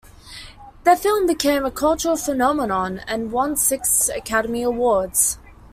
[0.83, 5.37] The film became a cultural phenomenon, and won six Academy Awards.